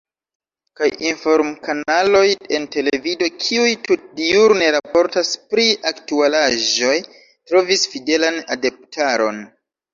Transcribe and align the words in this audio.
Kaj 0.77 0.87
inform-kanaloj 1.09 2.21
en 2.59 2.65
televido, 2.77 3.29
kiuj 3.43 3.69
tutdiurne 3.89 4.71
raportas 4.79 5.31
pri 5.53 5.69
aktualaĵoj, 5.93 6.99
trovis 7.53 7.89
fidelan 7.95 8.45
adeptaron. 8.59 9.43